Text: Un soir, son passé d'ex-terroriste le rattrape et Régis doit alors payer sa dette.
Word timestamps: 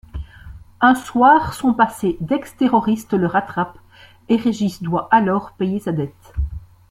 Un 0.79 0.95
soir, 0.95 1.53
son 1.53 1.75
passé 1.75 2.17
d'ex-terroriste 2.21 3.13
le 3.13 3.27
rattrape 3.27 3.77
et 4.29 4.35
Régis 4.35 4.81
doit 4.81 5.07
alors 5.11 5.51
payer 5.51 5.77
sa 5.79 5.91
dette. 5.91 6.33